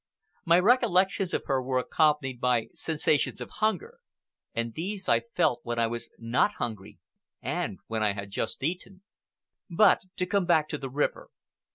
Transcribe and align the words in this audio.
My 0.45 0.57
recollections 0.59 1.31
of 1.31 1.43
her 1.45 1.61
were 1.61 1.77
accompanied 1.77 2.41
by 2.41 2.69
sensations 2.73 3.39
of 3.39 3.51
hunger, 3.61 3.99
and 4.51 4.73
these 4.73 5.07
I 5.07 5.19
felt 5.19 5.59
when 5.61 5.77
I 5.77 5.85
was 5.85 6.09
not 6.17 6.53
hungry 6.53 6.97
and 7.39 7.77
when 7.85 8.01
I 8.01 8.13
had 8.13 8.31
just 8.31 8.63
eaten. 8.63 9.03
But 9.69 9.99
to 10.15 10.25
come 10.25 10.45
back 10.47 10.67
to 10.69 10.79
the 10.79 10.89
river. 10.89 11.29